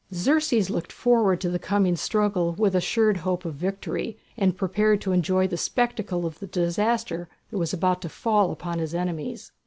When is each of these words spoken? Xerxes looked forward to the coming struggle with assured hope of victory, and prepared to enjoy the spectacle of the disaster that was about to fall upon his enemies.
Xerxes 0.11 0.71
looked 0.71 0.91
forward 0.91 1.39
to 1.41 1.49
the 1.51 1.59
coming 1.59 1.95
struggle 1.95 2.55
with 2.57 2.75
assured 2.75 3.17
hope 3.17 3.45
of 3.45 3.53
victory, 3.53 4.17
and 4.35 4.57
prepared 4.57 4.99
to 5.01 5.11
enjoy 5.11 5.45
the 5.47 5.57
spectacle 5.57 6.25
of 6.25 6.39
the 6.39 6.47
disaster 6.47 7.29
that 7.51 7.59
was 7.59 7.71
about 7.71 8.01
to 8.01 8.09
fall 8.09 8.51
upon 8.51 8.79
his 8.79 8.95
enemies. 8.95 9.51